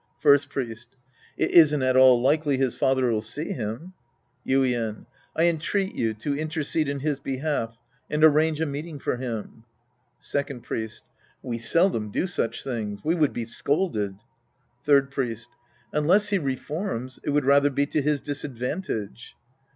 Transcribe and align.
First 0.17 0.49
Priest. 0.49 0.95
It 1.37 1.51
isn't 1.51 1.83
at 1.83 1.95
all 1.95 2.19
likely 2.19 2.57
his 2.57 2.73
farther'll 2.73 3.21
see 3.21 3.53
him. 3.53 3.93
Yuien. 4.43 5.05
I 5.35 5.43
entreat 5.45 5.93
you 5.93 6.15
to 6.15 6.35
intercede 6.35 6.89
in 6.89 7.01
his 7.01 7.19
behalf 7.19 7.77
and 8.09 8.23
arrange 8.23 8.59
a 8.61 8.65
meeting 8.65 8.97
for 8.97 9.17
him. 9.17 9.63
Second 10.17 10.63
Priest. 10.63 11.03
We 11.43 11.59
seldom 11.59 12.09
do 12.09 12.25
such 12.25 12.63
things. 12.63 13.03
We 13.05 13.13
would 13.13 13.31
be 13.31 13.45
scolded. 13.45 14.15
Third 14.83 15.11
Priest. 15.11 15.49
Unless 15.93 16.29
he 16.29 16.39
reforms, 16.39 17.19
it 17.21 17.29
would 17.29 17.45
rather 17.45 17.69
be 17.69 17.85
to 17.85 18.01
his 18.01 18.21
disadvantage. 18.21 19.35